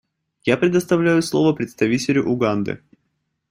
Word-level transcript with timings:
Я 0.45 0.57
предоставляю 0.57 1.21
слово 1.21 1.53
представителю 1.53 2.23
Уганды. 2.25 2.81